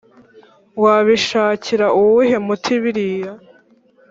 wabishakira 0.83 1.85
uwuhe 1.97 2.35
muti 2.45 2.73
biriya 2.81 3.31